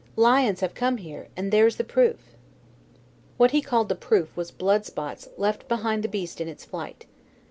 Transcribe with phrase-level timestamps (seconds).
[0.15, 2.33] Lions have come here, and there's the proof."
[3.37, 7.05] What he called the proof was blood spots left behind the beast in its flight.